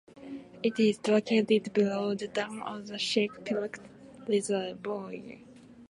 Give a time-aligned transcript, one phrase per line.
[0.63, 3.77] It is located below the dam of the Shek Pik
[4.27, 5.11] Reservoir.